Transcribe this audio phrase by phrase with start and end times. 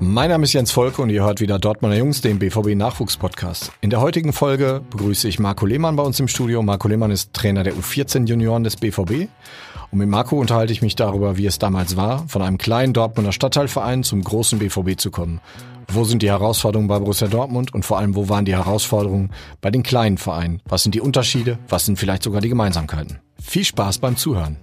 [0.00, 3.72] Mein Name ist Jens Volke und ihr hört wieder Dortmunder Jungs, den BVB Nachwuchspodcast.
[3.80, 6.62] In der heutigen Folge begrüße ich Marco Lehmann bei uns im Studio.
[6.62, 9.28] Marco Lehmann ist Trainer der U14 Junioren des BVB.
[9.90, 13.32] Und mit Marco unterhalte ich mich darüber, wie es damals war, von einem kleinen Dortmunder
[13.32, 15.40] Stadtteilverein zum großen BVB zu kommen.
[15.88, 19.30] Wo sind die Herausforderungen bei Borussia Dortmund und vor allem, wo waren die Herausforderungen
[19.60, 20.62] bei den kleinen Vereinen?
[20.68, 21.58] Was sind die Unterschiede?
[21.68, 23.18] Was sind vielleicht sogar die Gemeinsamkeiten?
[23.42, 24.58] Viel Spaß beim Zuhören.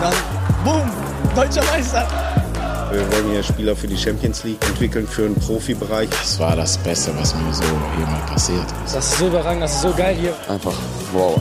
[0.00, 0.14] Dann,
[0.64, 0.90] boom,
[1.34, 2.37] deutscher Meister.
[2.90, 6.08] Wir wollen hier Spieler für die Champions League entwickeln, für den Profibereich.
[6.08, 8.94] Das war das Beste, was mir so hier mal passiert ist.
[8.94, 10.34] Das ist so überragend, das ist so geil hier.
[10.48, 10.72] Einfach
[11.12, 11.38] wow.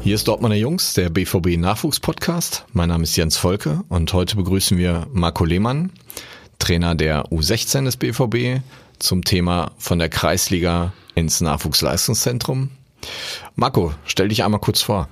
[0.00, 2.64] Hier ist Dortmunder Jungs, der BVB Nachwuchspodcast.
[2.72, 5.92] Mein Name ist Jens Volke und heute begrüßen wir Marco Lehmann,
[6.58, 8.62] Trainer der U16 des BVB,
[8.98, 12.70] zum Thema von der Kreisliga ins Nachwuchsleistungszentrum.
[13.56, 15.10] Marco, stell dich einmal kurz vor.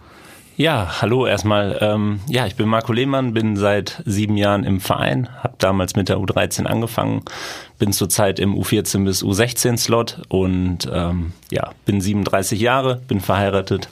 [0.61, 1.79] Ja, hallo erstmal.
[1.81, 6.11] Ähm, ja, ich bin Marco Lehmann, bin seit sieben Jahren im Verein, habe damals mit
[6.11, 7.23] der U13 angefangen,
[7.79, 13.89] bin zurzeit im U14 bis U16-Slot und ähm, ja, bin 37 Jahre, bin verheiratet,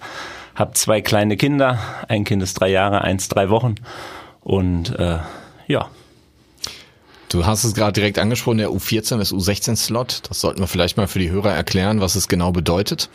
[0.56, 3.76] habe zwei kleine Kinder, ein Kind ist drei Jahre, eins drei Wochen
[4.42, 5.20] und äh,
[5.68, 5.88] ja,
[7.28, 10.22] Du hast es gerade direkt angesprochen, der U14 ist U16-Slot.
[10.30, 13.10] Das sollten wir vielleicht mal für die Hörer erklären, was es genau bedeutet.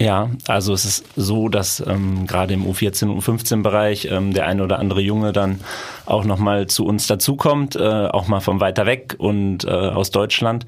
[0.00, 4.64] Ja, also es ist so, dass ähm, gerade im U14 und U15-Bereich ähm, der eine
[4.64, 5.60] oder andere Junge dann
[6.06, 10.64] auch nochmal zu uns dazukommt, äh, auch mal von weiter weg und äh, aus Deutschland.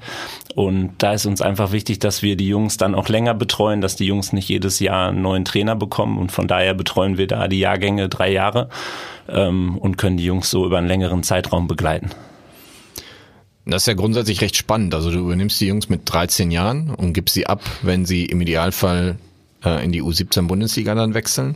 [0.53, 3.95] Und da ist uns einfach wichtig, dass wir die Jungs dann auch länger betreuen, dass
[3.95, 6.19] die Jungs nicht jedes Jahr einen neuen Trainer bekommen.
[6.19, 8.69] Und von daher betreuen wir da die Jahrgänge drei Jahre
[9.27, 12.11] ähm, und können die Jungs so über einen längeren Zeitraum begleiten.
[13.65, 14.95] Das ist ja grundsätzlich recht spannend.
[14.95, 18.41] Also du übernimmst die Jungs mit 13 Jahren und gibst sie ab, wenn sie im
[18.41, 19.17] Idealfall
[19.63, 21.55] äh, in die U17 Bundesliga dann wechseln.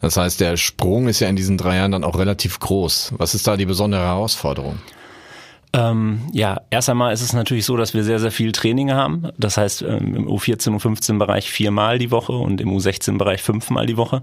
[0.00, 3.14] Das heißt, der Sprung ist ja in diesen drei Jahren dann auch relativ groß.
[3.16, 4.78] Was ist da die besondere Herausforderung?
[5.74, 9.28] Ähm, ja, erst einmal ist es natürlich so, dass wir sehr, sehr viel Training haben.
[9.36, 13.42] Das heißt, ähm, im U14 und U15 Bereich viermal die Woche und im U16 Bereich
[13.42, 14.22] fünfmal die Woche.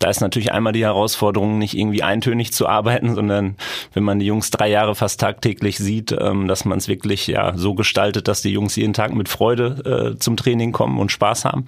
[0.00, 3.56] Da ist natürlich einmal die Herausforderung, nicht irgendwie eintönig zu arbeiten, sondern
[3.94, 7.56] wenn man die Jungs drei Jahre fast tagtäglich sieht, ähm, dass man es wirklich ja
[7.56, 11.46] so gestaltet, dass die Jungs jeden Tag mit Freude äh, zum Training kommen und Spaß
[11.46, 11.64] haben.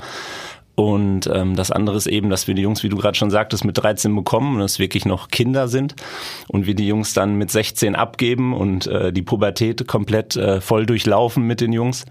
[0.76, 3.64] Und ähm, das andere ist eben, dass wir die Jungs, wie du gerade schon sagtest,
[3.64, 5.94] mit 13 bekommen und es wirklich noch Kinder sind
[6.48, 10.84] und wir die Jungs dann mit 16 abgeben und äh, die Pubertät komplett äh, voll
[10.86, 12.06] durchlaufen mit den Jungs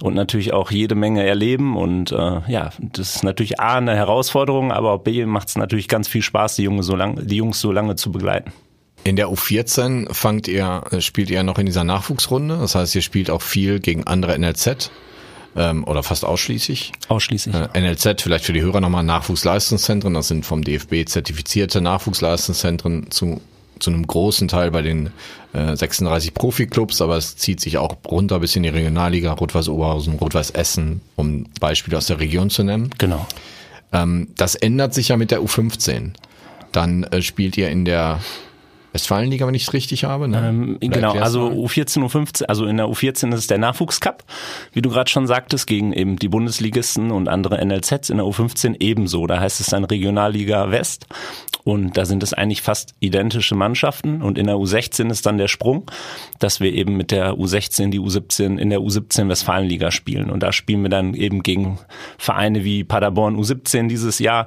[0.00, 1.76] und natürlich auch jede Menge erleben.
[1.76, 5.88] Und äh, ja, das ist natürlich A eine Herausforderung, aber auch B macht es natürlich
[5.88, 8.52] ganz viel Spaß, die, Junge so lang, die Jungs so lange zu begleiten.
[9.02, 12.58] In der U14 fangt ihr, äh, spielt ihr noch in dieser Nachwuchsrunde.
[12.58, 14.90] Das heißt, ihr spielt auch viel gegen andere NLZ
[15.56, 16.92] ähm, oder fast ausschließlich.
[17.08, 17.54] Ausschließlich.
[17.54, 20.14] Äh, NLZ, vielleicht für die Hörer nochmal Nachwuchsleistungszentren.
[20.14, 23.40] Das sind vom DFB zertifizierte Nachwuchsleistungszentren zu
[23.80, 25.10] zu einem großen Teil bei den
[25.52, 30.14] äh, 36 Profiklubs, aber es zieht sich auch runter bis in die Regionalliga, Rot-Weiß Oberhausen,
[30.14, 32.90] Rot-Weiß Essen, um Beispiele aus der Region zu nennen.
[32.98, 33.26] Genau.
[33.92, 36.12] Ähm, das ändert sich ja mit der U15.
[36.72, 38.20] Dann äh, spielt ihr in der
[38.94, 40.28] Westfalenliga, wenn ich es richtig habe.
[40.28, 40.38] Ne?
[40.38, 44.22] Ähm, genau, also U14, U15, also in der U14 ist es der Nachwuchscup,
[44.72, 48.10] wie du gerade schon sagtest, gegen eben die Bundesligisten und andere NLZs.
[48.10, 49.26] In der U15 ebenso.
[49.26, 51.06] Da heißt es dann Regionalliga West.
[51.64, 54.22] Und da sind es eigentlich fast identische Mannschaften.
[54.22, 55.90] Und in der U16 ist dann der Sprung,
[56.38, 60.30] dass wir eben mit der U16 die U17 in der U17 Westfalenliga spielen.
[60.30, 61.80] Und da spielen wir dann eben gegen
[62.16, 64.46] Vereine wie Paderborn U17 dieses Jahr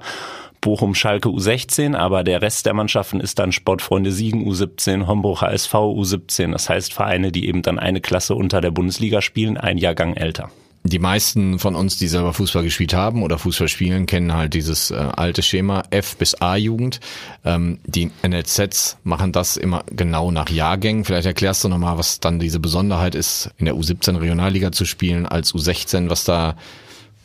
[0.62, 5.74] Bochum Schalke U16, aber der Rest der Mannschaften ist dann Sportfreunde Siegen U17, Homburg HSV
[5.74, 6.52] U17.
[6.52, 10.50] Das heißt Vereine, die eben dann eine Klasse unter der Bundesliga spielen, ein Jahrgang älter.
[10.84, 14.90] Die meisten von uns, die selber Fußball gespielt haben oder Fußball spielen, kennen halt dieses
[14.90, 17.02] äh, alte Schema F bis A-Jugend.
[17.44, 21.04] Ähm, die NLZs machen das immer genau nach Jahrgängen.
[21.04, 25.26] Vielleicht erklärst du nochmal, was dann diese Besonderheit ist, in der U17 Regionalliga zu spielen
[25.26, 26.56] als U16, was da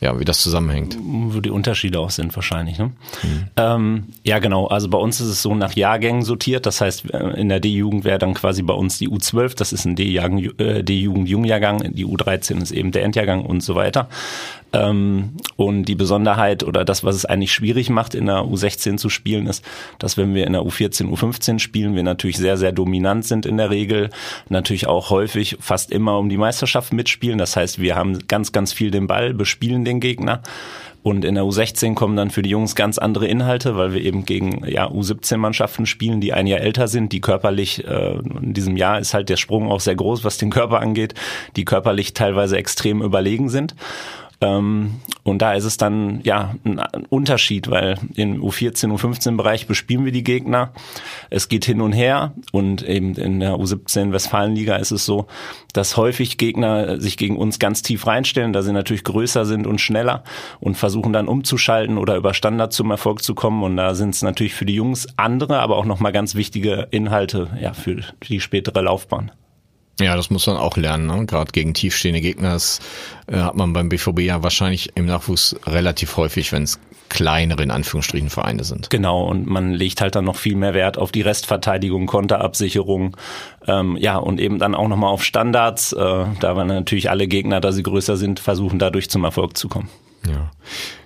[0.03, 0.97] ja, wie das zusammenhängt.
[1.01, 2.77] Wo die Unterschiede auch sind wahrscheinlich.
[2.77, 2.91] Ne?
[3.23, 3.47] Mhm.
[3.55, 4.67] Ähm, ja, genau.
[4.67, 6.65] Also bei uns ist es so nach Jahrgängen sortiert.
[6.65, 9.85] Das heißt, äh, in der D-Jugend wäre dann quasi bei uns die U12, das ist
[9.85, 14.09] ein D-Jugend Jungjahrgang, die U13 ist eben der Endjahrgang und so weiter.
[14.73, 19.07] Ähm, und die Besonderheit oder das, was es eigentlich schwierig macht, in der U16 zu
[19.09, 19.63] spielen, ist,
[19.99, 23.57] dass wenn wir in der U14, U15 spielen, wir natürlich sehr, sehr dominant sind in
[23.57, 24.09] der Regel,
[24.49, 27.37] natürlich auch häufig fast immer um die Meisterschaft mitspielen.
[27.37, 30.41] Das heißt, wir haben ganz, ganz viel den Ball, bespielen den Gegner.
[31.03, 34.25] Und in der U16 kommen dann für die Jungs ganz andere Inhalte, weil wir eben
[34.25, 38.99] gegen ja, U17-Mannschaften spielen, die ein Jahr älter sind, die körperlich, äh, in diesem Jahr
[38.99, 41.13] ist halt der Sprung auch sehr groß, was den Körper angeht,
[41.57, 43.75] die körperlich teilweise extrem überlegen sind.
[44.43, 46.79] Ähm, und da ist es dann ja ein
[47.09, 50.73] Unterschied, weil im U14, U15 Bereich bespielen wir die Gegner.
[51.29, 55.27] Es geht hin und her und eben in der U17 Westfalenliga ist es so,
[55.71, 59.79] dass häufig Gegner sich gegen uns ganz tief reinstellen, da sie natürlich größer sind und
[59.79, 60.25] schneller
[60.59, 63.63] und versuchen dann umzuschalten oder über Standard zum Erfolg zu kommen.
[63.63, 67.47] Und da sind es natürlich für die Jungs andere, aber auch nochmal ganz wichtige Inhalte
[67.61, 69.31] ja, für die spätere Laufbahn.
[69.99, 71.05] Ja, das muss man auch lernen.
[71.05, 71.25] Ne?
[71.25, 72.79] Gerade gegen tiefstehende Gegner das,
[73.27, 76.79] äh, hat man beim BVB ja wahrscheinlich im Nachwuchs relativ häufig, wenn es
[77.09, 78.89] kleinere in Anführungsstrichen Vereine sind.
[78.89, 83.15] Genau, und man legt halt dann noch viel mehr Wert auf die Restverteidigung, Konterabsicherung,
[83.67, 85.93] ähm, ja, und eben dann auch nochmal auf Standards.
[85.93, 85.97] Äh,
[86.39, 89.89] da waren natürlich alle Gegner, da sie größer sind, versuchen dadurch zum Erfolg zu kommen.
[90.27, 90.49] Ja.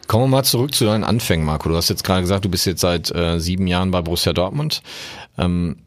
[0.08, 1.68] Kommen wir mal zurück zu deinen Anfängen, Marco.
[1.68, 4.82] Du hast jetzt gerade gesagt, du bist jetzt seit äh, sieben Jahren bei Borussia Dortmund.
[5.38, 5.78] Ähm,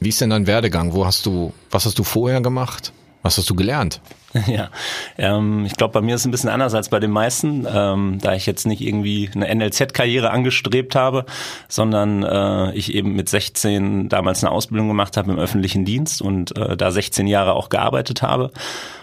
[0.00, 0.94] wie ist denn dein Werdegang?
[0.94, 2.92] Wo hast du, was hast du vorher gemacht?
[3.22, 4.00] Was hast du gelernt?
[4.46, 4.70] Ja,
[5.18, 8.18] ähm, ich glaube, bei mir ist es ein bisschen anders als bei den meisten, ähm,
[8.22, 11.26] da ich jetzt nicht irgendwie eine NLZ-Karriere angestrebt habe,
[11.68, 16.56] sondern äh, ich eben mit 16 damals eine Ausbildung gemacht habe im öffentlichen Dienst und
[16.56, 18.52] äh, da 16 Jahre auch gearbeitet habe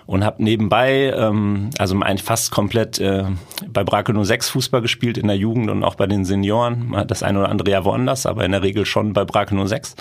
[0.06, 3.26] und habe nebenbei, ähm, also fast komplett äh,
[3.68, 7.40] bei Brake 06 Fußball gespielt in der Jugend und auch bei den Senioren, das eine
[7.40, 9.96] oder andere Jahr woanders, aber in der Regel schon bei Brake 06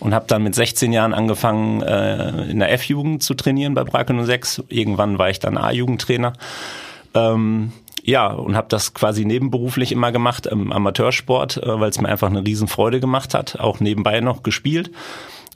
[0.00, 4.14] und habe dann mit 16 Jahren angefangen äh, in der F-Jugend zu trainieren bei Brake
[4.24, 4.64] 06.
[4.68, 6.32] Irgendwann war ich dann A-Jugendtrainer.
[7.14, 12.08] Ähm, ja, und habe das quasi nebenberuflich immer gemacht im Amateursport, äh, weil es mir
[12.08, 14.90] einfach eine Riesenfreude gemacht hat, auch nebenbei noch gespielt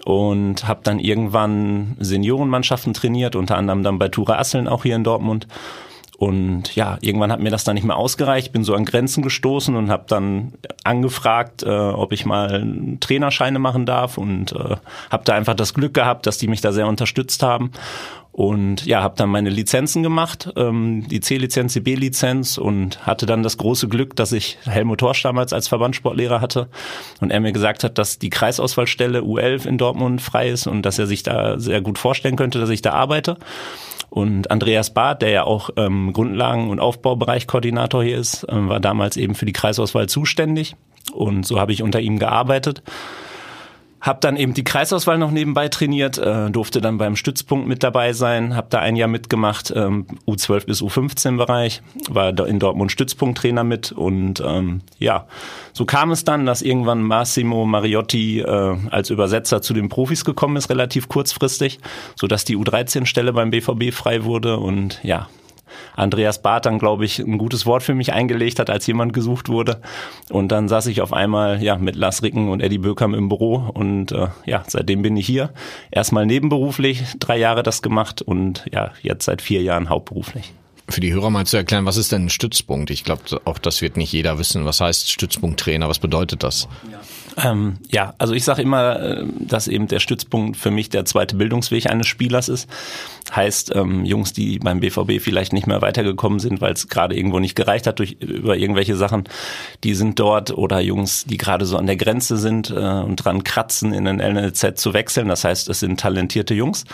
[0.04, 5.04] und habe dann irgendwann Seniorenmannschaften trainiert, unter anderem dann bei Tura Asseln auch hier in
[5.04, 5.46] Dortmund.
[6.24, 9.76] Und ja, irgendwann hat mir das dann nicht mehr ausgereicht, bin so an Grenzen gestoßen
[9.76, 12.66] und habe dann angefragt, äh, ob ich mal
[13.00, 14.16] Trainerscheine machen darf.
[14.16, 14.76] Und äh,
[15.10, 17.72] habe da einfach das Glück gehabt, dass die mich da sehr unterstützt haben.
[18.32, 22.56] Und ja, habe dann meine Lizenzen gemacht, ähm, die C-Lizenz, die B-Lizenz.
[22.56, 26.68] Und hatte dann das große Glück, dass ich Helmut Horsch damals als Verbandssportlehrer hatte.
[27.20, 30.98] Und er mir gesagt hat, dass die Kreisauswahlstelle U11 in Dortmund frei ist und dass
[30.98, 33.36] er sich da sehr gut vorstellen könnte, dass ich da arbeite.
[34.14, 39.16] Und Andreas Barth, der ja auch ähm, Grundlagen- und Aufbaubereichkoordinator hier ist, ähm, war damals
[39.16, 40.76] eben für die Kreisauswahl zuständig.
[41.12, 42.84] Und so habe ich unter ihm gearbeitet.
[44.04, 48.12] Hab dann eben die Kreisauswahl noch nebenbei trainiert, äh, durfte dann beim Stützpunkt mit dabei
[48.12, 51.80] sein, habe da ein Jahr mitgemacht, ähm, U12 bis U15 Bereich,
[52.10, 55.26] war in Dortmund Stützpunkttrainer mit und ähm, ja,
[55.72, 60.56] so kam es dann, dass irgendwann Massimo Mariotti äh, als Übersetzer zu den Profis gekommen
[60.56, 61.80] ist, relativ kurzfristig,
[62.14, 65.28] so dass die U13-Stelle beim BVB frei wurde und ja,
[65.96, 69.48] Andreas Barth dann, glaube ich, ein gutes Wort für mich eingelegt hat, als jemand gesucht
[69.48, 69.80] wurde.
[70.30, 73.70] Und dann saß ich auf einmal ja mit Lars Ricken und Eddie Böckam im Büro
[73.74, 75.50] und äh, ja, seitdem bin ich hier.
[75.90, 80.52] Erstmal nebenberuflich, drei Jahre das gemacht und ja, jetzt seit vier Jahren hauptberuflich.
[80.88, 82.90] Für die Hörer mal zu erklären, was ist denn ein Stützpunkt?
[82.90, 84.66] Ich glaube, auch das wird nicht jeder wissen.
[84.66, 85.88] Was heißt Stützpunkttrainer?
[85.88, 86.68] Was bedeutet das?
[86.90, 87.00] Ja.
[87.42, 91.36] Ähm, ja, also ich sage immer, äh, dass eben der Stützpunkt für mich der zweite
[91.36, 92.68] Bildungsweg eines Spielers ist.
[93.34, 97.40] Heißt, ähm, Jungs, die beim BVB vielleicht nicht mehr weitergekommen sind, weil es gerade irgendwo
[97.40, 99.24] nicht gereicht hat durch über irgendwelche Sachen,
[99.82, 103.42] die sind dort oder Jungs, die gerade so an der Grenze sind äh, und dran
[103.42, 105.28] kratzen, in den LNZ zu wechseln.
[105.28, 106.84] Das heißt, es sind talentierte Jungs,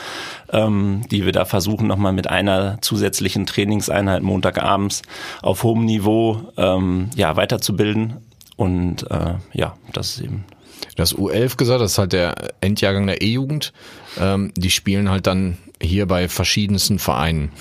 [0.53, 5.03] ähm, die wir da versuchen nochmal mit einer zusätzlichen Trainingseinheit Montagabends
[5.43, 8.30] auf hohem Niveau ähm, ja weiterzubilden
[8.61, 10.45] und äh, ja, das ist eben.
[10.95, 13.73] Das U11 gesagt, das ist halt der Endjahrgang der E-Jugend.
[14.19, 17.53] Ähm, die spielen halt dann hier bei verschiedensten Vereinen.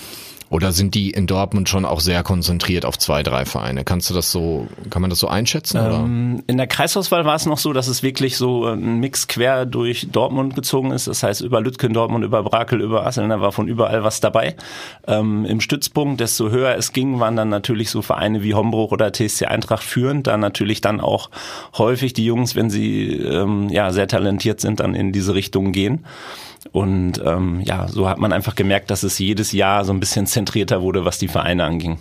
[0.49, 3.83] Oder sind die in Dortmund schon auch sehr konzentriert auf zwei, drei Vereine?
[3.83, 5.77] Kannst du das so, kann man das so einschätzen?
[5.77, 9.67] Ähm, in der Kreisauswahl war es noch so, dass es wirklich so ein Mix quer
[9.67, 11.05] durch Dortmund gezogen ist.
[11.05, 14.55] Das heißt, über Lütken Dortmund, über Brakel, über Asseln, da war von überall was dabei.
[15.05, 19.13] Ähm, Im Stützpunkt, desto höher es ging, waren dann natürlich so Vereine wie Hombruch oder
[19.13, 20.25] TSC Eintracht führend.
[20.25, 21.29] Da natürlich dann auch
[21.77, 26.05] häufig die Jungs, wenn sie ähm, ja sehr talentiert sind, dann in diese Richtung gehen.
[26.71, 30.27] Und ähm, ja, so hat man einfach gemerkt, dass es jedes Jahr so ein bisschen
[30.27, 31.97] zentrierter wurde, was die Vereine anging.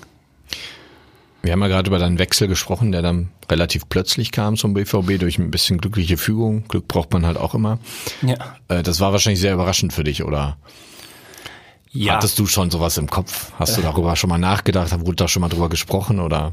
[1.42, 5.18] Wir haben ja gerade über deinen Wechsel gesprochen, der dann relativ plötzlich kam zum BVB
[5.18, 6.66] durch ein bisschen glückliche Fügung.
[6.68, 7.78] Glück braucht man halt auch immer.
[8.22, 8.56] Ja.
[8.68, 10.58] Äh, das war wahrscheinlich sehr überraschend für dich, oder?
[11.90, 12.14] Ja.
[12.14, 13.52] Hattest du schon sowas im Kopf?
[13.58, 14.92] Hast du darüber schon mal nachgedacht?
[15.00, 16.52] Wurde da schon mal drüber gesprochen oder?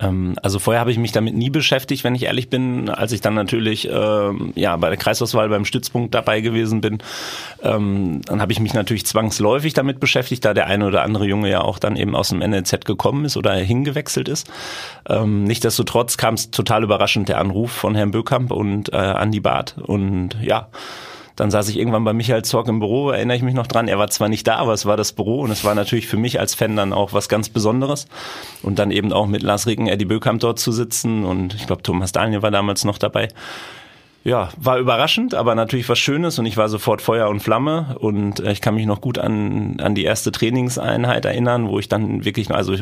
[0.00, 2.88] Ähm, also vorher habe ich mich damit nie beschäftigt, wenn ich ehrlich bin.
[2.88, 6.98] Als ich dann natürlich ähm, ja bei der Kreisauswahl beim Stützpunkt dabei gewesen bin,
[7.62, 11.50] ähm, dann habe ich mich natürlich zwangsläufig damit beschäftigt, da der eine oder andere Junge
[11.50, 14.50] ja auch dann eben aus dem NLZ gekommen ist oder hingewechselt ist.
[15.08, 19.76] Ähm, Nichtsdestotrotz kam es total überraschend der Anruf von Herrn Böckamp und äh, Andi Barth
[19.78, 20.68] und ja
[21.40, 23.88] Dann saß ich irgendwann bei Michael Zorg im Büro, erinnere ich mich noch dran.
[23.88, 26.18] Er war zwar nicht da, aber es war das Büro und es war natürlich für
[26.18, 28.08] mich als Fan dann auch was ganz Besonderes.
[28.62, 31.82] Und dann eben auch mit Lars Ricken, Eddie Bökamp dort zu sitzen und ich glaube
[31.82, 33.28] Thomas Daniel war damals noch dabei
[34.22, 38.40] ja, war überraschend, aber natürlich was Schönes und ich war sofort Feuer und Flamme und
[38.40, 42.22] äh, ich kann mich noch gut an, an die erste Trainingseinheit erinnern, wo ich dann
[42.22, 42.74] wirklich, also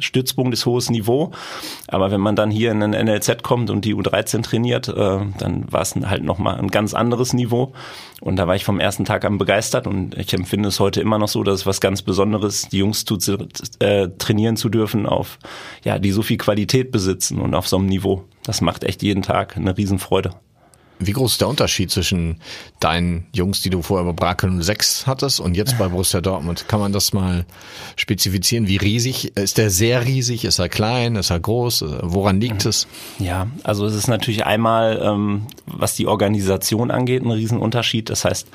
[0.00, 1.32] Stützpunkt ist hohes Niveau,
[1.86, 5.70] aber wenn man dann hier in ein NLZ kommt und die U13 trainiert, äh, dann
[5.70, 7.74] war es halt nochmal ein ganz anderes Niveau
[8.22, 11.18] und da war ich vom ersten Tag an begeistert und ich empfinde es heute immer
[11.18, 13.18] noch so, dass es was ganz Besonderes, die Jungs zu,
[13.80, 15.38] äh, trainieren zu dürfen auf,
[15.84, 18.24] ja, die so viel Qualität besitzen und auf so einem Niveau.
[18.44, 20.30] Das macht echt jeden Tag eine Riesenfreude.
[20.98, 22.40] Wie groß ist der Unterschied zwischen
[22.80, 26.68] deinen Jungs, die du vorher bei Brakel 06 hattest und jetzt bei Borussia Dortmund?
[26.68, 27.44] Kann man das mal
[27.96, 28.66] spezifizieren?
[28.66, 29.36] Wie riesig?
[29.36, 30.44] Ist der sehr riesig?
[30.44, 31.16] Ist er klein?
[31.16, 31.84] Ist er groß?
[32.02, 32.86] Woran liegt es?
[33.18, 38.08] Ja, also es ist natürlich einmal, ähm, was die Organisation angeht, ein Riesenunterschied.
[38.08, 38.48] Das heißt,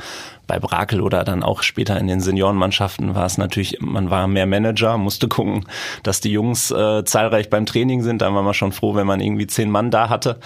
[0.51, 4.45] bei Brakel oder dann auch später in den Seniorenmannschaften war es natürlich, man war mehr
[4.45, 5.65] Manager, musste gucken,
[6.03, 8.21] dass die Jungs äh, zahlreich beim Training sind.
[8.21, 10.41] Dann war man schon froh, wenn man irgendwie zehn Mann da hatte.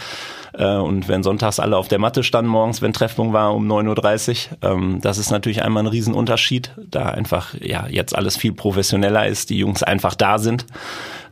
[0.53, 4.50] Äh, und wenn sonntags alle auf der Matte standen morgens, wenn Treffpunkt war um 9.30
[4.62, 9.25] Uhr, ähm, das ist natürlich einmal ein Riesenunterschied, da einfach ja jetzt alles viel professioneller
[9.25, 10.67] ist, die Jungs einfach da sind,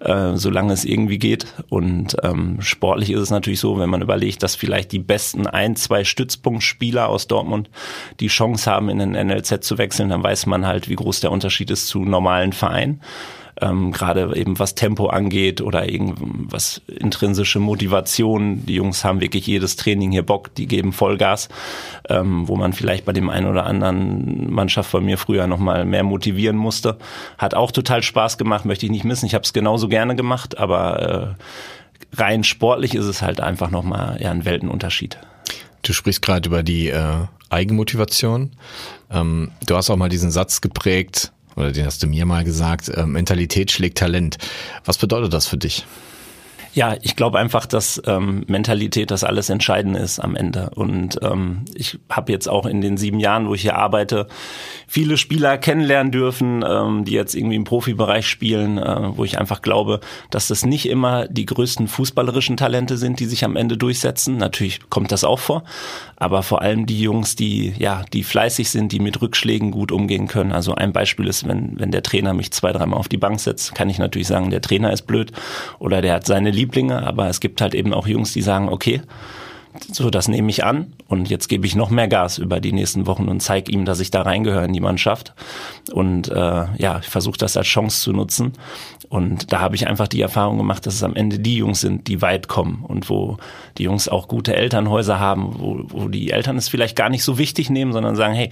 [0.04, 1.46] äh, solange es irgendwie geht.
[1.70, 5.76] Und ähm, sportlich ist es natürlich so, wenn man überlegt, dass vielleicht die besten ein,
[5.76, 7.70] zwei Stützpunktspieler aus Dortmund
[8.20, 11.32] die Chance haben, in den NLZ zu wechseln, dann weiß man halt, wie groß der
[11.32, 13.02] Unterschied ist zu normalen Vereinen
[13.62, 18.66] ähm, gerade eben was Tempo angeht oder irgendwas intrinsische Motivation.
[18.66, 21.50] Die Jungs haben wirklich jedes Training hier Bock, die geben Vollgas,
[22.10, 26.04] ähm, wo man vielleicht bei dem einen oder anderen Mannschaft von mir früher nochmal mehr
[26.04, 26.98] motivieren musste.
[27.38, 29.26] Hat auch total Spaß gemacht, möchte ich nicht missen.
[29.26, 34.20] Ich habe es genauso gerne gemacht, aber äh, rein sportlich ist es halt einfach nochmal
[34.22, 35.18] ja, ein Weltenunterschied.
[35.84, 38.52] Du sprichst gerade über die äh, Eigenmotivation.
[39.12, 42.90] Ähm, du hast auch mal diesen Satz geprägt, oder den hast du mir mal gesagt,
[42.90, 44.38] äh, Mentalität schlägt Talent.
[44.86, 45.86] Was bedeutet das für dich?
[46.76, 50.72] Ja, ich glaube einfach, dass ähm, Mentalität das alles Entscheidende ist am Ende.
[50.74, 54.28] Und ähm, ich habe jetzt auch in den sieben Jahren, wo ich hier arbeite,
[54.88, 59.62] viele Spieler kennenlernen dürfen, ähm, die jetzt irgendwie im Profibereich spielen, äh, wo ich einfach
[59.62, 60.00] glaube,
[60.32, 64.38] dass das nicht immer die größten fußballerischen Talente sind, die sich am Ende durchsetzen.
[64.38, 65.64] Natürlich kommt das auch vor,
[66.24, 70.28] aber vor allem die Jungs, die ja, die fleißig sind, die mit Rückschlägen gut umgehen
[70.28, 70.54] können.
[70.54, 73.76] Also ein Beispiel ist, wenn wenn der Trainer mich zwei, dreimal auf die Bank setzt,
[73.76, 75.34] kann ich natürlich sagen, der Trainer ist blöd
[75.80, 79.02] oder der hat seine Lieblinge, aber es gibt halt eben auch Jungs, die sagen, okay,
[79.92, 83.08] so, das nehme ich an und jetzt gebe ich noch mehr Gas über die nächsten
[83.08, 85.34] Wochen und zeige ihm, dass ich da reingehöre in die Mannschaft.
[85.92, 88.54] Und äh, ja, ich versuche das als Chance zu nutzen.
[89.10, 92.08] Und da habe ich einfach die Erfahrung gemacht, dass es am Ende die Jungs sind,
[92.08, 93.38] die weit kommen und wo
[93.78, 97.38] die Jungs auch gute Elternhäuser haben, wo, wo die Eltern es vielleicht gar nicht so
[97.38, 98.50] wichtig nehmen, sondern sagen, hey,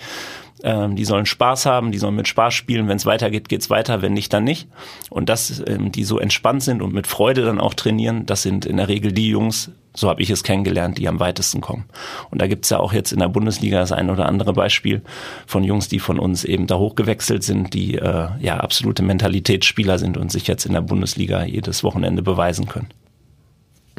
[0.64, 2.88] ähm, die sollen Spaß haben, die sollen mit Spaß spielen.
[2.88, 4.02] Wenn es weitergeht, geht's weiter.
[4.02, 4.68] Wenn nicht, dann nicht.
[5.10, 8.66] Und das, ähm, die so entspannt sind und mit Freude dann auch trainieren, das sind
[8.66, 11.86] in der Regel die Jungs, so habe ich es kennengelernt, die am weitesten kommen.
[12.30, 15.02] Und da gibt's ja auch jetzt in der Bundesliga das ein oder andere Beispiel
[15.46, 20.18] von Jungs, die von uns eben da hochgewechselt sind, die äh, ja absolute Mentalitätsspieler sind
[20.18, 22.88] und sich jetzt in der Bundesliga jedes Wochenende beweisen können.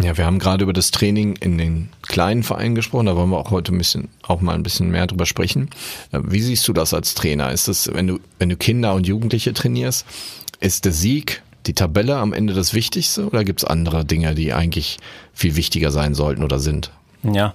[0.03, 3.39] Ja, wir haben gerade über das Training in den kleinen Vereinen gesprochen, da wollen wir
[3.39, 5.71] auch heute ein bisschen, auch mal ein bisschen mehr drüber sprechen.
[6.11, 7.53] Äh, wie siehst du das als Trainer?
[7.53, 10.05] Ist das, wenn du, wenn du Kinder und Jugendliche trainierst,
[10.61, 14.53] ist der Sieg, die Tabelle am Ende das Wichtigste oder gibt es andere Dinge, die
[14.53, 14.99] eigentlich
[15.33, 16.91] viel wichtiger sein sollten oder sind?
[17.23, 17.55] Ja,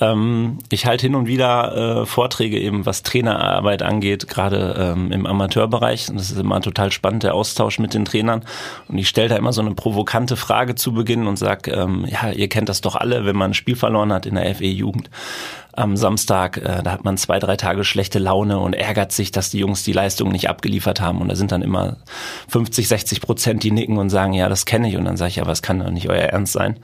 [0.00, 5.26] ähm, ich halte hin und wieder äh, Vorträge eben, was Trainerarbeit angeht, gerade ähm, im
[5.26, 6.08] Amateurbereich.
[6.08, 8.44] Und das ist immer total spannend, der Austausch mit den Trainern.
[8.88, 12.30] Und ich stelle da immer so eine provokante Frage zu Beginn und sage, ähm, ja,
[12.30, 15.10] ihr kennt das doch alle, wenn man ein Spiel verloren hat in der FE-Jugend
[15.78, 19.50] am Samstag, äh, da hat man zwei, drei Tage schlechte Laune und ärgert sich, dass
[19.50, 21.20] die Jungs die Leistung nicht abgeliefert haben.
[21.20, 21.98] Und da sind dann immer
[22.48, 24.96] 50, 60 Prozent, die nicken und sagen, ja, das kenne ich.
[24.96, 26.80] Und dann sage ich, aber es kann doch nicht euer Ernst sein.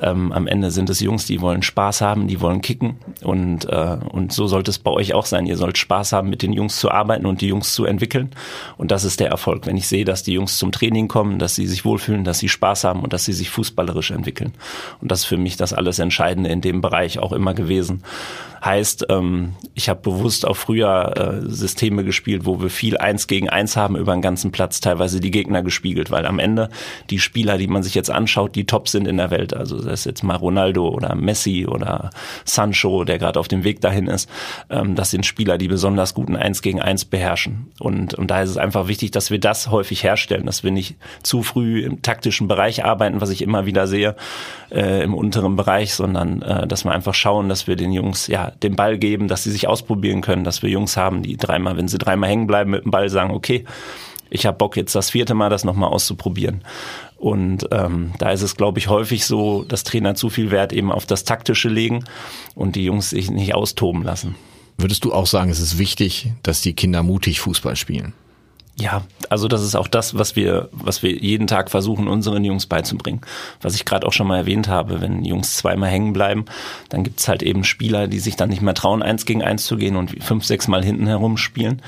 [0.00, 2.96] Ähm, am Ende sind es Jungs, die wollen Spaß haben, die wollen kicken.
[3.22, 5.46] Und, äh, und so sollte es bei euch auch sein.
[5.46, 8.30] Ihr sollt Spaß haben, mit den Jungs zu arbeiten und die Jungs zu entwickeln.
[8.76, 11.54] Und das ist der Erfolg, wenn ich sehe, dass die Jungs zum Training kommen, dass
[11.54, 14.52] sie sich wohlfühlen, dass sie Spaß haben und dass sie sich fußballerisch entwickeln.
[15.00, 18.02] Und das ist für mich das alles Entscheidende in dem Bereich auch immer gewesen.
[18.62, 23.48] Heißt, ähm, ich habe bewusst auch früher äh, Systeme gespielt, wo wir viel Eins gegen
[23.48, 26.68] Eins haben über den ganzen Platz, teilweise die Gegner gespiegelt, weil am Ende
[27.08, 30.00] die Spieler, die man sich jetzt anschaut, die top sind in der Welt, also das
[30.00, 32.10] ist jetzt mal Ronaldo oder Messi oder
[32.44, 34.28] Sancho, der gerade auf dem Weg dahin ist,
[34.68, 37.72] ähm, das sind Spieler, die besonders guten Eins gegen Eins beherrschen.
[37.78, 40.96] Und, und da ist es einfach wichtig, dass wir das häufig herstellen, dass wir nicht
[41.22, 44.16] zu früh im taktischen Bereich arbeiten, was ich immer wieder sehe
[44.70, 48.50] äh, im unteren Bereich, sondern äh, dass wir einfach schauen, dass wir den Jungs ja
[48.50, 51.88] den Ball geben, dass sie sich ausprobieren können, dass wir Jungs haben, die dreimal, wenn
[51.88, 53.64] sie dreimal hängen bleiben mit dem Ball, sagen, okay,
[54.30, 56.62] ich habe Bock jetzt das vierte Mal das nochmal auszuprobieren.
[57.20, 60.90] Und ähm, da ist es, glaube ich, häufig so, dass Trainer zu viel Wert eben
[60.90, 62.04] auf das Taktische legen
[62.54, 64.36] und die Jungs sich nicht austoben lassen.
[64.78, 68.14] Würdest du auch sagen, es ist wichtig, dass die Kinder mutig Fußball spielen?
[68.76, 72.64] Ja, also das ist auch das, was wir, was wir jeden Tag versuchen, unseren Jungs
[72.64, 73.20] beizubringen.
[73.60, 76.46] Was ich gerade auch schon mal erwähnt habe, wenn Jungs zweimal hängen bleiben,
[76.88, 79.76] dann gibt's halt eben Spieler, die sich dann nicht mehr trauen, eins gegen eins zu
[79.76, 81.82] gehen und fünf, sechs Mal hinten herum spielen.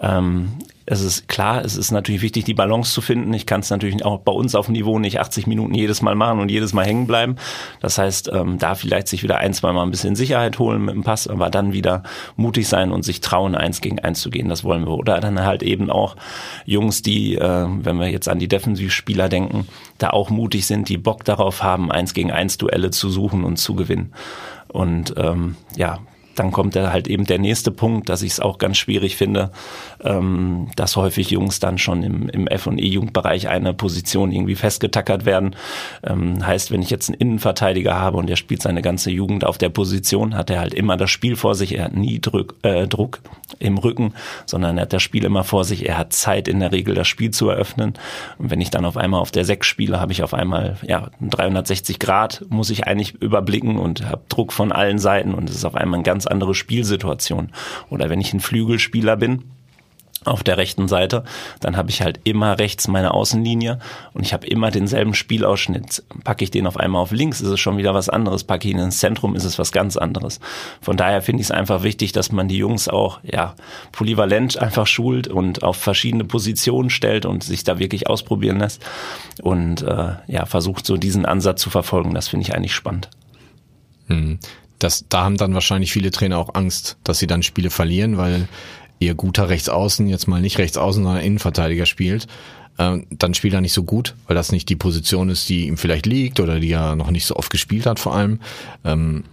[0.00, 0.52] Ähm,
[0.90, 3.32] es ist klar, es ist natürlich wichtig, die Balance zu finden.
[3.32, 6.16] Ich kann es natürlich auch bei uns auf dem Niveau nicht 80 Minuten jedes Mal
[6.16, 7.36] machen und jedes Mal hängen bleiben.
[7.80, 10.96] Das heißt, ähm, da vielleicht sich wieder ein, zwei Mal ein bisschen Sicherheit holen mit
[10.96, 12.02] dem Pass, aber dann wieder
[12.34, 14.48] mutig sein und sich trauen, eins gegen eins zu gehen.
[14.48, 14.94] Das wollen wir.
[14.94, 16.16] Oder dann halt eben auch
[16.64, 19.68] Jungs, die, äh, wenn wir jetzt an die Defensivspieler denken,
[19.98, 23.58] da auch mutig sind, die Bock darauf haben, eins gegen eins Duelle zu suchen und
[23.58, 24.12] zu gewinnen.
[24.66, 26.00] Und ähm, ja,
[26.34, 29.50] dann kommt da halt eben der nächste Punkt, dass ich es auch ganz schwierig finde,
[30.02, 35.24] ähm, dass häufig Jungs dann schon im, im F- und E-Jugendbereich eine Position irgendwie festgetackert
[35.24, 35.56] werden.
[36.02, 39.58] Ähm, heißt, wenn ich jetzt einen Innenverteidiger habe und der spielt seine ganze Jugend auf
[39.58, 42.86] der Position, hat er halt immer das Spiel vor sich, er hat nie Druck, äh,
[42.86, 43.20] Druck
[43.58, 44.14] im Rücken,
[44.46, 47.08] sondern er hat das Spiel immer vor sich, er hat Zeit in der Regel das
[47.08, 47.94] Spiel zu eröffnen.
[48.38, 51.10] Und wenn ich dann auf einmal auf der Sechs spiele, habe ich auf einmal ja
[51.20, 55.64] 360 Grad, muss ich eigentlich überblicken und habe Druck von allen Seiten und es ist
[55.64, 57.52] auf einmal ein ganz andere Spielsituation.
[57.88, 59.44] Oder wenn ich ein Flügelspieler bin,
[60.24, 61.24] auf der rechten Seite,
[61.60, 63.78] dann habe ich halt immer rechts meine Außenlinie
[64.12, 66.02] und ich habe immer denselben Spielausschnitt.
[66.24, 68.44] Packe ich den auf einmal auf links, ist es schon wieder was anderes.
[68.44, 70.38] Packe ich ihn ins Zentrum, ist es was ganz anderes.
[70.82, 73.54] Von daher finde ich es einfach wichtig, dass man die Jungs auch ja
[73.92, 78.82] polyvalent einfach schult und auf verschiedene Positionen stellt und sich da wirklich ausprobieren lässt
[79.42, 82.12] und äh, ja versucht so diesen Ansatz zu verfolgen.
[82.12, 83.08] Das finde ich eigentlich spannend.
[84.08, 84.38] Hm.
[84.80, 88.48] Das, da haben dann wahrscheinlich viele Trainer auch Angst, dass sie dann Spiele verlieren, weil
[88.98, 92.26] ihr guter Rechtsaußen jetzt mal nicht Rechtsaußen, sondern Innenverteidiger spielt,
[92.78, 95.76] ähm, dann spielt er nicht so gut, weil das nicht die Position ist, die ihm
[95.76, 98.40] vielleicht liegt oder die er noch nicht so oft gespielt hat vor allem.
[98.84, 99.24] Ähm,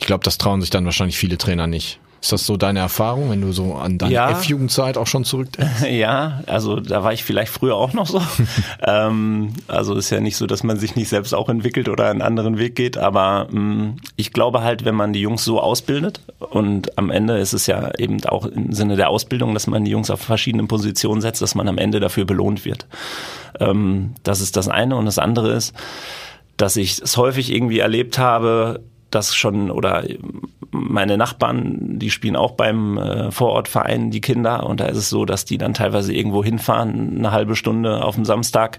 [0.00, 2.00] ich glaube, das trauen sich dann wahrscheinlich viele Trainer nicht.
[2.20, 4.30] Ist das so deine Erfahrung, wenn du so an deine Ja.
[4.30, 5.84] F-Jugendzeit auch schon zurückdenkst?
[5.88, 8.20] Ja, also da war ich vielleicht früher auch noch so.
[8.86, 12.22] ähm, also ist ja nicht so, dass man sich nicht selbst auch entwickelt oder einen
[12.22, 16.98] anderen Weg geht, aber mh, ich glaube halt, wenn man die Jungs so ausbildet und
[16.98, 20.10] am Ende ist es ja eben auch im Sinne der Ausbildung, dass man die Jungs
[20.10, 22.86] auf verschiedenen Positionen setzt, dass man am Ende dafür belohnt wird.
[23.60, 25.74] Ähm, das ist das eine und das andere ist,
[26.56, 30.04] dass ich es häufig irgendwie erlebt habe, dass schon oder
[30.70, 34.66] meine Nachbarn, die spielen auch beim äh, Vorortverein die Kinder.
[34.66, 38.16] Und da ist es so, dass die dann teilweise irgendwo hinfahren, eine halbe Stunde auf
[38.16, 38.78] dem Samstag.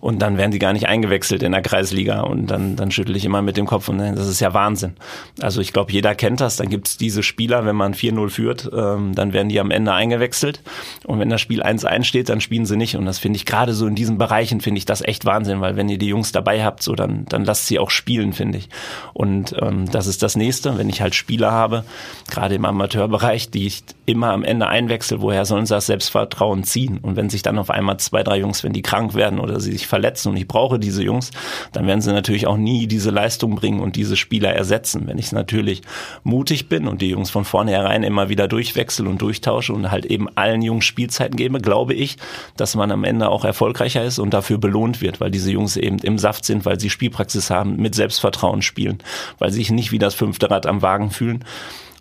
[0.00, 2.20] Und dann werden die gar nicht eingewechselt in der Kreisliga.
[2.20, 4.96] Und dann, dann schüttel ich immer mit dem Kopf und denke, das ist ja Wahnsinn.
[5.40, 9.14] Also ich glaube, jeder kennt das, dann gibt's diese Spieler, wenn man 4-0 führt, ähm,
[9.14, 10.60] dann werden die am Ende eingewechselt.
[11.06, 12.96] Und wenn das Spiel 1-1 steht, dann spielen sie nicht.
[12.96, 15.76] Und das finde ich gerade so in diesen Bereichen finde ich das echt Wahnsinn, weil
[15.76, 18.68] wenn ihr die Jungs dabei habt, so dann, dann lasst sie auch spielen, finde ich.
[19.14, 21.84] Und ähm, das ist das Nächste, wenn ich halt Spieler habe,
[22.30, 26.98] gerade im Amateurbereich, die ich immer am Ende einwechsel, woher sollen sie das Selbstvertrauen ziehen?
[26.98, 29.72] Und wenn sich dann auf einmal zwei, drei Jungs, wenn die krank werden oder sie
[29.72, 31.30] sich verletzen und ich brauche diese Jungs,
[31.72, 35.06] dann werden sie natürlich auch nie diese Leistung bringen und diese Spieler ersetzen.
[35.06, 35.82] Wenn ich natürlich
[36.22, 40.28] mutig bin und die Jungs von vornherein immer wieder durchwechsel und durchtausche und halt eben
[40.36, 42.16] allen Jungs Spielzeiten gebe, glaube ich,
[42.56, 45.98] dass man am Ende auch erfolgreicher ist und dafür belohnt wird, weil diese Jungs eben
[45.98, 48.98] im Saft sind, weil sie Spielpraxis haben, mit Selbstvertrauen spielen,
[49.44, 51.44] weil sie sich nicht wie das fünfte Rad am Wagen fühlen,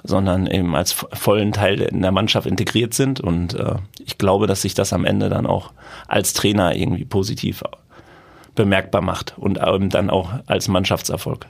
[0.02, 3.20] sondern eben als vollen Teil in der Mannschaft integriert sind.
[3.20, 3.76] Und äh,
[4.06, 5.74] ich glaube, dass sich das am Ende dann auch
[6.08, 7.62] als Trainer irgendwie positiv
[8.56, 11.46] bemerkbar macht und ähm, dann auch als Mannschaftserfolg.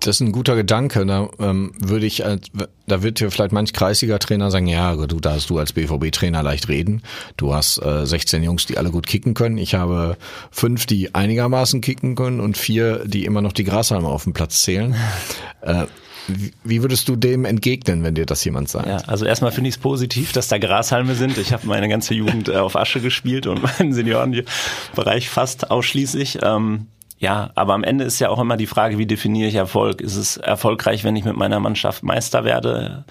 [0.00, 1.04] Das ist ein guter Gedanke.
[1.06, 2.48] Da ähm, würde ich, als,
[2.86, 6.68] da wird dir vielleicht manch Kreisliga-Trainer sagen, ja, du, da hast du als BVB-Trainer leicht
[6.68, 7.02] reden.
[7.36, 9.58] Du hast äh, 16 Jungs, die alle gut kicken können.
[9.58, 10.16] Ich habe
[10.50, 14.62] fünf, die einigermaßen kicken können und vier, die immer noch die Grashalme auf dem Platz
[14.62, 14.94] zählen.
[15.62, 15.86] äh,
[16.28, 18.86] wie, wie würdest du dem entgegnen, wenn dir das jemand sagt?
[18.86, 21.38] Ja, also erstmal finde ich es positiv, dass da Grashalme sind.
[21.38, 26.38] Ich habe meine ganze Jugend äh, auf Asche gespielt und meinen Seniorenbereich fast ausschließlich.
[26.42, 26.86] Ähm,
[27.20, 30.00] ja, aber am Ende ist ja auch immer die Frage, wie definiere ich Erfolg?
[30.00, 33.04] Ist es erfolgreich, wenn ich mit meiner Mannschaft Meister werde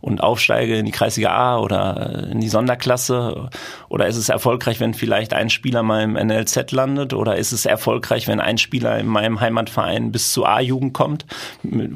[0.00, 3.50] und aufsteige in die Kreisliga A oder in die Sonderklasse?
[3.90, 7.12] Oder ist es erfolgreich, wenn vielleicht ein Spieler mal im NLZ landet?
[7.12, 11.26] Oder ist es erfolgreich, wenn ein Spieler in meinem Heimatverein bis zur A-Jugend kommt,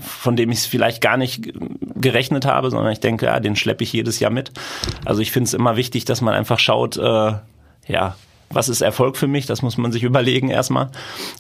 [0.01, 1.51] von dem ich es vielleicht gar nicht
[1.97, 4.53] gerechnet habe, sondern ich denke, ja, den schleppe ich jedes Jahr mit.
[5.07, 7.33] Also ich finde es immer wichtig, dass man einfach schaut, äh,
[7.87, 8.17] ja,
[8.55, 9.47] was ist Erfolg für mich?
[9.47, 10.91] Das muss man sich überlegen erstmal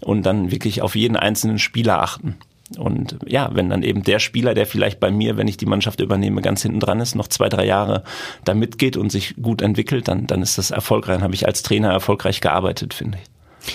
[0.02, 2.36] und dann wirklich auf jeden einzelnen Spieler achten.
[2.78, 6.00] Und ja, wenn dann eben der Spieler, der vielleicht bei mir, wenn ich die Mannschaft
[6.00, 8.04] übernehme, ganz hinten dran ist, noch zwei, drei Jahre
[8.44, 11.16] da mitgeht und sich gut entwickelt, dann, dann ist das erfolgreich.
[11.16, 13.74] Dann habe ich als Trainer erfolgreich gearbeitet, finde ich.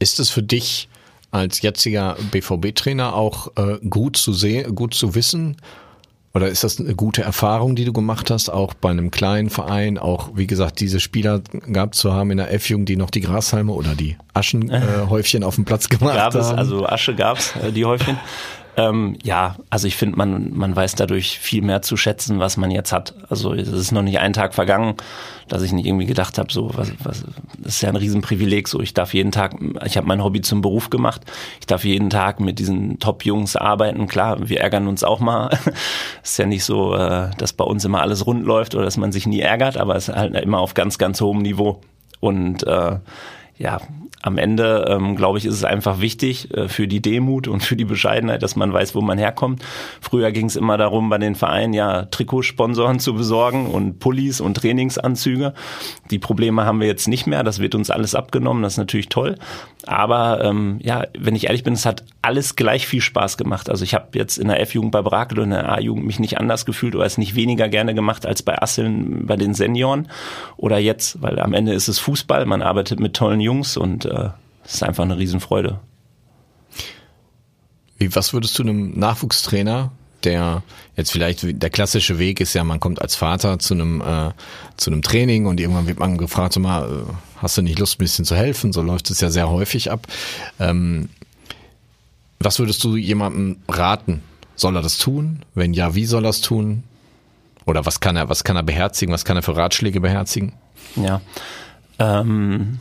[0.00, 0.88] Ist es für dich
[1.30, 5.56] als jetziger BVB-Trainer auch äh, gut zu sehen, gut zu wissen,
[6.34, 9.98] oder ist das eine gute Erfahrung, die du gemacht hast, auch bei einem kleinen Verein,
[9.98, 11.40] auch wie gesagt, diese Spieler
[11.72, 15.54] gab zu haben in der F-Jugend, die noch die Grashalme oder die Aschenhäufchen äh, auf
[15.54, 16.40] dem Platz gemacht gab haben?
[16.40, 18.18] Es, also Asche gab's, äh, die Häufchen.
[18.78, 22.70] Ähm, ja, also ich finde, man, man weiß dadurch viel mehr zu schätzen, was man
[22.70, 23.12] jetzt hat.
[23.28, 24.94] Also es ist noch nicht ein Tag vergangen,
[25.48, 27.24] dass ich nicht irgendwie gedacht habe, so was, was
[27.58, 28.68] das ist ja ein Riesenprivileg.
[28.68, 31.22] So, ich darf jeden Tag, ich habe mein Hobby zum Beruf gemacht.
[31.58, 34.06] Ich darf jeden Tag mit diesen Top-Jungs arbeiten.
[34.06, 35.50] Klar, wir ärgern uns auch mal.
[36.22, 39.10] Ist ja nicht so, äh, dass bei uns immer alles rund läuft oder dass man
[39.10, 41.80] sich nie ärgert, aber es ist halt immer auf ganz, ganz hohem Niveau.
[42.20, 42.98] Und äh,
[43.58, 43.80] ja,
[44.22, 47.76] am Ende, ähm, glaube ich, ist es einfach wichtig äh, für die Demut und für
[47.76, 49.64] die Bescheidenheit, dass man weiß, wo man herkommt.
[50.00, 54.56] Früher ging es immer darum, bei den Vereinen ja Trikotsponsoren zu besorgen und Pullis und
[54.56, 55.54] Trainingsanzüge.
[56.10, 57.44] Die Probleme haben wir jetzt nicht mehr.
[57.44, 58.62] Das wird uns alles abgenommen.
[58.62, 59.36] Das ist natürlich toll.
[59.88, 63.70] Aber ähm, ja, wenn ich ehrlich bin, es hat alles gleich viel Spaß gemacht.
[63.70, 66.38] Also ich habe jetzt in der F-Jugend bei Brakel und in der A-Jugend mich nicht
[66.38, 70.08] anders gefühlt oder es nicht weniger gerne gemacht als bei Asseln bei den Senioren
[70.58, 72.44] oder jetzt, weil am Ende ist es Fußball.
[72.44, 74.28] Man arbeitet mit tollen Jungs und äh,
[74.62, 75.80] es ist einfach eine Riesenfreude.
[77.96, 79.90] Wie, was würdest du einem Nachwuchstrainer,
[80.24, 80.62] der
[80.96, 84.30] jetzt vielleicht der klassische Weg ist ja, man kommt als Vater zu einem äh,
[84.76, 87.96] zu einem Training und irgendwann wird man gefragt, so mal, äh, hast du nicht Lust,
[87.96, 88.72] ein bisschen zu helfen?
[88.72, 90.06] So läuft es ja sehr häufig ab.
[90.58, 91.08] Ähm,
[92.40, 94.22] was würdest du jemandem raten?
[94.54, 95.44] Soll er das tun?
[95.54, 96.82] Wenn ja, wie soll er es tun?
[97.64, 99.12] Oder was kann er, was kann er beherzigen?
[99.12, 100.54] Was kann er für Ratschläge beherzigen?
[100.96, 101.20] Ja.
[101.98, 102.78] Ähm,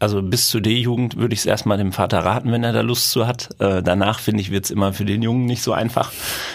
[0.00, 3.10] also bis zur D-Jugend würde ich es erstmal dem Vater raten, wenn er da Lust
[3.10, 3.50] zu hat.
[3.60, 6.12] Äh, danach finde ich, wird es immer für den Jungen nicht so einfach,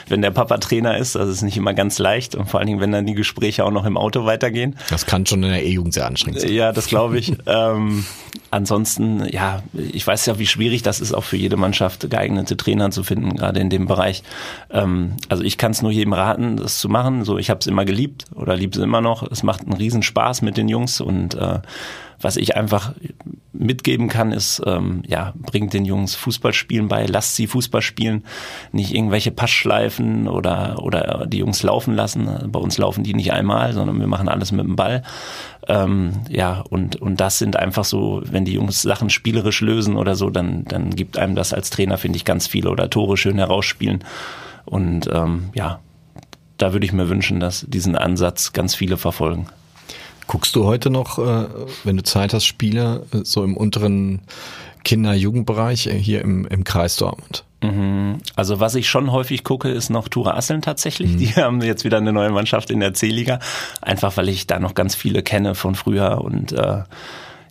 [0.07, 1.15] wenn der Papa Trainer ist.
[1.15, 3.71] Das ist nicht immer ganz leicht und vor allen Dingen, wenn dann die Gespräche auch
[3.71, 4.75] noch im Auto weitergehen.
[4.89, 6.51] Das kann schon in der E-Jugend sehr anstrengend sein.
[6.51, 7.33] Ja, das glaube ich.
[7.47, 8.05] ähm,
[8.51, 12.91] ansonsten, ja, ich weiß ja, wie schwierig das ist, auch für jede Mannschaft geeignete Trainer
[12.91, 14.21] zu finden, gerade in dem Bereich.
[14.69, 17.23] Ähm, also ich kann es nur jedem raten, das zu machen.
[17.23, 19.23] So, ich habe es immer geliebt oder liebe es immer noch.
[19.23, 21.59] Es macht einen Riesenspaß mit den Jungs und äh,
[22.21, 22.93] was ich einfach
[23.53, 28.23] mitgeben kann, ist, ähm, ja, bringt den Jungs Fußballspielen bei, lasst sie Fußball spielen,
[28.71, 32.29] nicht irgendwelche Passschleifen oder, oder die Jungs laufen lassen.
[32.51, 35.03] Bei uns laufen die nicht einmal, sondern wir machen alles mit dem Ball.
[35.67, 40.15] Ähm, ja, und, und das sind einfach so, wenn die Jungs Sachen spielerisch lösen oder
[40.15, 43.37] so, dann, dann gibt einem das als Trainer, finde ich, ganz viel oder Tore schön
[43.37, 44.03] herausspielen.
[44.65, 45.79] Und ähm, ja,
[46.57, 49.47] da würde ich mir wünschen, dass diesen Ansatz ganz viele verfolgen.
[50.29, 51.47] Guckst du heute noch, äh,
[51.83, 54.21] wenn du Zeit hast, Spiele äh, so im unteren
[54.83, 57.45] Kinder-Jugendbereich äh, hier im, im Kreis Dortmund?
[57.63, 58.19] Mhm.
[58.35, 61.13] Also was ich schon häufig gucke, ist noch Tura Asseln tatsächlich.
[61.13, 61.17] Mhm.
[61.17, 63.39] Die haben jetzt wieder eine neue Mannschaft in der C-Liga.
[63.81, 66.83] Einfach weil ich da noch ganz viele kenne von früher und äh,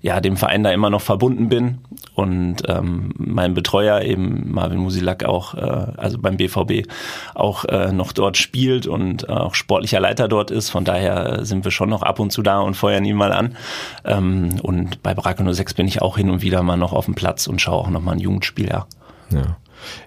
[0.00, 1.78] ja, dem Verein da immer noch verbunden bin
[2.14, 6.88] und ähm, mein Betreuer eben Marvin Musilak auch, äh, also beim BVB
[7.34, 10.70] auch äh, noch dort spielt und äh, auch sportlicher Leiter dort ist.
[10.70, 13.56] Von daher sind wir schon noch ab und zu da und feuern ihn mal an.
[14.04, 17.14] Ähm, und bei Baraka 06 bin ich auch hin und wieder mal noch auf dem
[17.14, 18.86] Platz und schaue auch noch mal ein Jugendspiel, ja.
[19.30, 19.56] ja.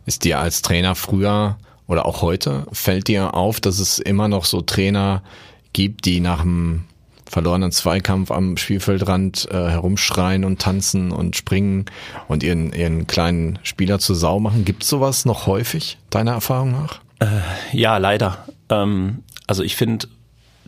[0.06, 4.46] Ist dir als Trainer früher oder auch heute, fällt dir auf, dass es immer noch
[4.46, 5.24] so Trainer
[5.74, 6.86] gibt, die nach dem
[7.32, 11.86] verlorenen Zweikampf am Spielfeldrand äh, herumschreien und tanzen und springen
[12.28, 14.66] und ihren, ihren kleinen Spieler zur Sau machen.
[14.66, 17.00] Gibt sowas noch häufig, deiner Erfahrung nach?
[17.20, 17.26] Äh,
[17.72, 18.46] ja, leider.
[18.70, 20.08] Ähm, also ich finde,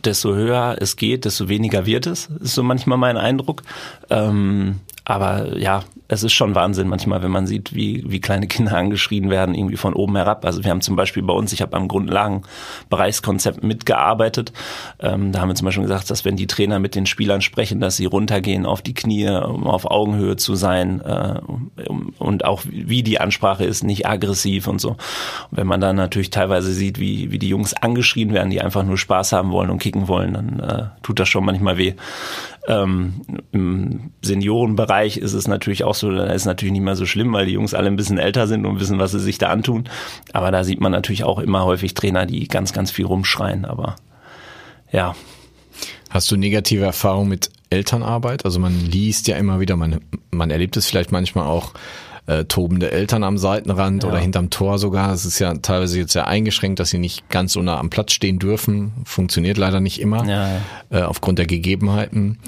[0.02, 3.62] desto höher es geht, desto weniger wird es, ist so manchmal mein Eindruck.
[4.08, 8.72] Ähm, aber ja, es ist schon Wahnsinn manchmal, wenn man sieht, wie, wie kleine Kinder
[8.76, 10.44] angeschrien werden, irgendwie von oben herab.
[10.44, 14.52] Also wir haben zum Beispiel bei uns, ich habe am Grundlagenbereichskonzept mitgearbeitet.
[15.00, 17.80] Ähm, da haben wir zum Beispiel gesagt, dass wenn die Trainer mit den Spielern sprechen,
[17.80, 21.40] dass sie runtergehen auf die Knie, um auf Augenhöhe zu sein äh,
[22.18, 24.90] und auch wie die Ansprache ist, nicht aggressiv und so.
[24.90, 24.98] Und
[25.50, 28.98] wenn man dann natürlich teilweise sieht, wie, wie die Jungs angeschrien werden, die einfach nur
[28.98, 31.94] Spaß haben wollen und kicken wollen, dann äh, tut das schon manchmal weh.
[32.66, 33.20] Ähm,
[33.52, 37.46] Im Seniorenbereich ist es natürlich auch so, da ist natürlich nicht mehr so schlimm, weil
[37.46, 39.84] die Jungs alle ein bisschen älter sind und wissen, was sie sich da antun.
[40.32, 43.64] Aber da sieht man natürlich auch immer häufig Trainer, die ganz, ganz viel rumschreien.
[43.64, 43.96] Aber
[44.92, 45.14] ja.
[46.10, 48.44] Hast du negative Erfahrungen mit Elternarbeit?
[48.44, 51.74] Also man liest ja immer wieder, man, man erlebt es vielleicht manchmal auch,
[52.26, 54.08] äh, tobende Eltern am Seitenrand Ja.
[54.08, 55.12] oder hinterm Tor sogar.
[55.12, 58.12] Es ist ja teilweise jetzt sehr eingeschränkt, dass sie nicht ganz so nah am Platz
[58.12, 58.92] stehen dürfen.
[59.04, 60.48] Funktioniert leider nicht immer Ja,
[60.90, 62.38] Äh, aufgrund der Gegebenheiten.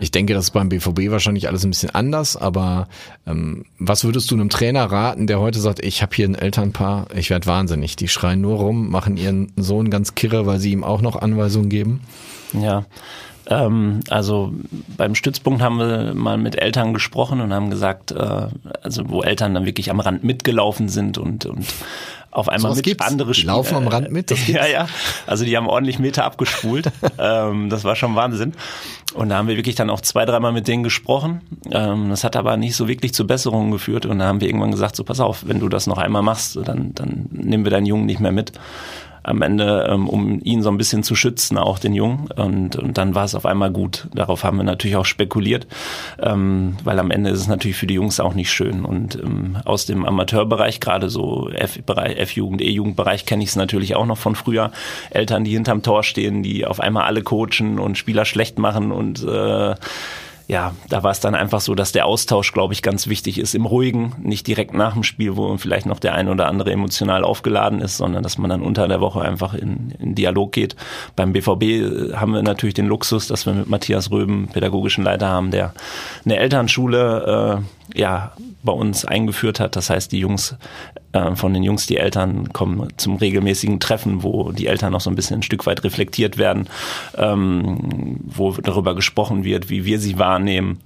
[0.00, 2.88] Ich denke, das ist beim BVB wahrscheinlich alles ein bisschen anders, aber
[3.26, 7.06] ähm, was würdest du einem Trainer raten, der heute sagt, ich habe hier ein Elternpaar,
[7.14, 10.82] ich werde wahnsinnig, die schreien nur rum, machen ihren Sohn ganz kirre, weil sie ihm
[10.82, 12.00] auch noch Anweisungen geben?
[12.52, 12.84] Ja.
[13.46, 14.52] Ähm, also
[14.96, 18.48] beim Stützpunkt haben wir mal mit Eltern gesprochen und haben gesagt, äh,
[18.82, 21.66] also wo Eltern dann wirklich am Rand mitgelaufen sind und, und
[22.34, 23.06] auf einmal Sowas mit gibt's?
[23.06, 24.30] andere Die laufen am Rand mit?
[24.30, 24.88] Das ja, ja.
[25.26, 26.90] Also die haben ordentlich Meter abgespult.
[27.18, 28.54] ähm, das war schon Wahnsinn.
[29.14, 31.42] Und da haben wir wirklich dann auch zwei, dreimal mit denen gesprochen.
[31.70, 34.04] Ähm, das hat aber nicht so wirklich zu Besserungen geführt.
[34.04, 36.58] Und da haben wir irgendwann gesagt, so pass auf, wenn du das noch einmal machst,
[36.64, 38.52] dann, dann nehmen wir deinen Jungen nicht mehr mit
[39.24, 42.28] am Ende, ähm, um ihn so ein bisschen zu schützen, auch den Jungen.
[42.36, 44.06] Und, und dann war es auf einmal gut.
[44.14, 45.66] Darauf haben wir natürlich auch spekuliert,
[46.22, 48.84] ähm, weil am Ende ist es natürlich für die Jungs auch nicht schön.
[48.84, 54.18] Und ähm, aus dem Amateurbereich, gerade so F-Jugend, E-Jugendbereich, kenne ich es natürlich auch noch
[54.18, 54.70] von früher.
[55.10, 59.24] Eltern, die hinterm Tor stehen, die auf einmal alle coachen und Spieler schlecht machen und
[59.24, 59.74] äh,
[60.46, 63.54] ja, da war es dann einfach so, dass der Austausch, glaube ich, ganz wichtig ist
[63.54, 67.24] im Ruhigen, nicht direkt nach dem Spiel, wo vielleicht noch der ein oder andere emotional
[67.24, 70.76] aufgeladen ist, sondern dass man dann unter der Woche einfach in, in Dialog geht.
[71.16, 75.28] Beim BVB äh, haben wir natürlich den Luxus, dass wir mit Matthias Röben pädagogischen Leiter
[75.28, 75.72] haben, der
[76.26, 79.76] eine Elternschule äh, ja bei uns eingeführt hat.
[79.76, 80.56] Das heißt, die Jungs
[81.12, 85.10] äh, von den Jungs, die Eltern kommen zum regelmäßigen Treffen, wo die Eltern noch so
[85.10, 86.68] ein bisschen ein Stück weit reflektiert werden,
[87.16, 90.80] ähm, wo darüber gesprochen wird, wie wir sie wahrnehmen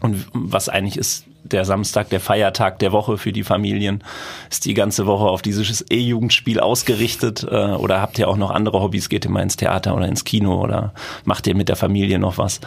[0.00, 4.02] und was eigentlich ist der Samstag, der Feiertag der Woche für die Familien,
[4.50, 8.80] ist die ganze Woche auf dieses E-Jugendspiel ausgerichtet äh, oder habt ihr auch noch andere
[8.80, 10.92] Hobbys, geht ihr mal ins Theater oder ins Kino oder
[11.24, 12.60] macht ihr mit der Familie noch was?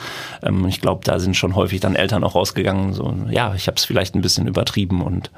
[0.43, 3.75] Ähm, ich glaube, da sind schon häufig dann Eltern auch rausgegangen, so ja, ich habe
[3.75, 5.31] es vielleicht ein bisschen übertrieben und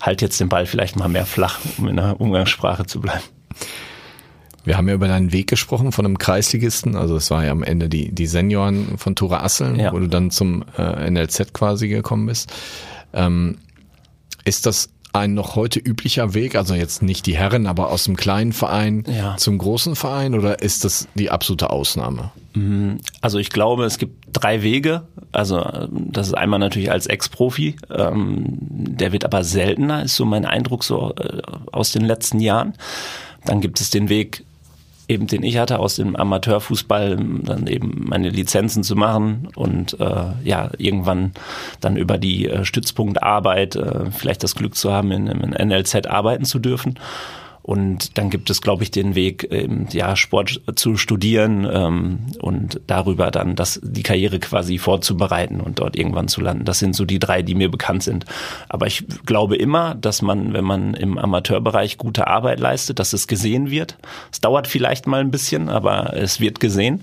[0.00, 3.24] halt jetzt den Ball vielleicht mal mehr flach, um in der Umgangssprache zu bleiben.
[4.64, 7.62] Wir haben ja über deinen Weg gesprochen von einem Kreisligisten, also es war ja am
[7.62, 9.92] Ende die, die Senioren von Tura Asseln, Ja.
[9.92, 12.50] wo du dann zum äh, NLZ quasi gekommen bist.
[13.12, 13.58] Ähm,
[14.44, 18.16] ist das ein noch heute üblicher Weg, also jetzt nicht die Herren, aber aus dem
[18.16, 19.36] kleinen Verein Ja.
[19.36, 22.32] zum großen Verein oder ist das die absolute Ausnahme?
[23.20, 25.02] Also ich glaube, es gibt drei Wege.
[25.32, 27.76] Also das ist einmal natürlich als Ex-Profi.
[27.90, 32.74] Ähm, der wird aber seltener, ist so mein Eindruck so äh, aus den letzten Jahren.
[33.44, 34.44] Dann gibt es den Weg,
[35.08, 40.32] eben den ich hatte aus dem Amateurfußball, dann eben meine Lizenzen zu machen und äh,
[40.42, 41.32] ja irgendwann
[41.80, 46.44] dann über die äh, Stützpunktarbeit äh, vielleicht das Glück zu haben, in, in NLZ arbeiten
[46.44, 46.98] zu dürfen.
[47.64, 52.78] Und dann gibt es, glaube ich, den Weg, ähm, ja, Sport zu studieren ähm, und
[52.86, 56.66] darüber dann das, die Karriere quasi vorzubereiten und dort irgendwann zu landen.
[56.66, 58.26] Das sind so die drei, die mir bekannt sind.
[58.68, 63.28] Aber ich glaube immer, dass man, wenn man im Amateurbereich gute Arbeit leistet, dass es
[63.28, 63.96] gesehen wird.
[64.30, 67.02] Es dauert vielleicht mal ein bisschen, aber es wird gesehen.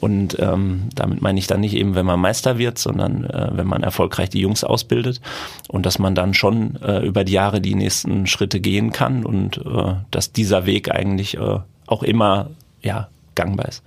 [0.00, 3.66] Und ähm, damit meine ich dann nicht eben, wenn man Meister wird, sondern äh, wenn
[3.66, 5.20] man erfolgreich die Jungs ausbildet
[5.66, 9.58] und dass man dann schon äh, über die Jahre die nächsten Schritte gehen kann und
[9.58, 12.50] äh, dass dieser Weg eigentlich äh, auch immer
[12.82, 13.82] ja gangbar ist.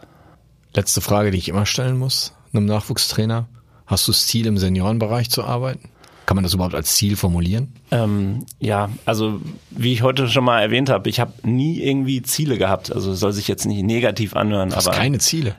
[0.74, 3.48] Letzte Frage, die ich immer stellen muss, einem Nachwuchstrainer.
[3.86, 5.90] Hast du das Ziel, im Seniorenbereich zu arbeiten?
[6.30, 7.74] Kann man das überhaupt als Ziel formulieren?
[7.90, 12.60] Ähm, ja, also wie ich heute schon mal erwähnt habe, ich habe nie irgendwie Ziele
[12.60, 12.94] gehabt.
[12.94, 15.56] Also soll sich jetzt nicht negativ anhören, Du hast aber keine Ziele.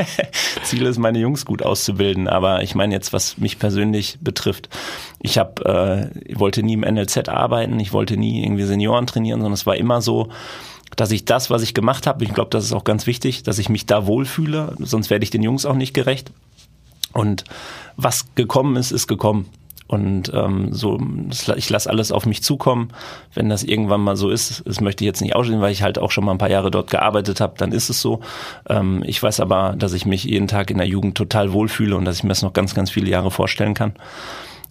[0.64, 2.28] Ziel ist, meine Jungs gut auszubilden.
[2.28, 4.68] Aber ich meine jetzt, was mich persönlich betrifft,
[5.18, 9.40] ich habe, äh, ich wollte nie im NLZ arbeiten, ich wollte nie irgendwie Senioren trainieren,
[9.40, 10.28] sondern es war immer so,
[10.94, 13.58] dass ich das, was ich gemacht habe, ich glaube, das ist auch ganz wichtig, dass
[13.58, 16.32] ich mich da wohlfühle, sonst werde ich den Jungs auch nicht gerecht.
[17.14, 17.44] Und
[17.96, 19.48] was gekommen ist, ist gekommen.
[19.88, 20.98] Und ähm, so,
[21.56, 22.88] ich lasse alles auf mich zukommen.
[23.34, 25.98] Wenn das irgendwann mal so ist, das möchte ich jetzt nicht ausstehen, weil ich halt
[25.98, 28.20] auch schon mal ein paar Jahre dort gearbeitet habe, dann ist es so.
[28.68, 32.04] Ähm, ich weiß aber, dass ich mich jeden Tag in der Jugend total wohlfühle und
[32.04, 33.94] dass ich mir das noch ganz, ganz viele Jahre vorstellen kann.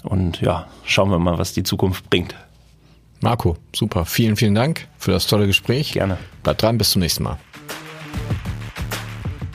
[0.03, 2.35] Und ja, schauen wir mal, was die Zukunft bringt.
[3.19, 4.05] Marco, super.
[4.05, 5.93] Vielen, vielen Dank für das tolle Gespräch.
[5.93, 6.17] Gerne.
[6.41, 7.37] Bleibt dran, bis zum nächsten Mal.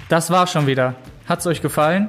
[0.09, 0.95] Das war's schon wieder.
[1.27, 2.09] Hat's euch gefallen?